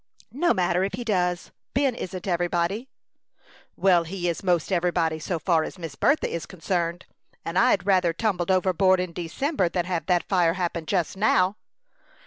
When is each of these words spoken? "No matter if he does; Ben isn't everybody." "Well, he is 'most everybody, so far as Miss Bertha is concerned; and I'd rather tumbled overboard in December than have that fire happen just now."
"No 0.33 0.51
matter 0.51 0.83
if 0.83 0.93
he 0.95 1.03
does; 1.03 1.51
Ben 1.75 1.93
isn't 1.93 2.27
everybody." 2.27 2.89
"Well, 3.75 4.03
he 4.03 4.27
is 4.27 4.41
'most 4.43 4.71
everybody, 4.71 5.19
so 5.19 5.37
far 5.37 5.63
as 5.63 5.77
Miss 5.77 5.93
Bertha 5.93 6.27
is 6.27 6.47
concerned; 6.47 7.05
and 7.45 7.55
I'd 7.55 7.85
rather 7.85 8.11
tumbled 8.11 8.49
overboard 8.49 8.99
in 8.99 9.13
December 9.13 9.69
than 9.69 9.85
have 9.85 10.07
that 10.07 10.27
fire 10.27 10.53
happen 10.53 10.87
just 10.87 11.15
now." 11.17 11.55